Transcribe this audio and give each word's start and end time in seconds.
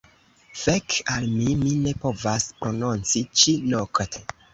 Fek 0.59 0.95
al 1.15 1.27
mi, 1.33 1.51
mi 1.63 1.73
ne 1.81 1.93
povas 2.05 2.47
prononci 2.63 3.23
ĉi-nokte! 3.43 4.25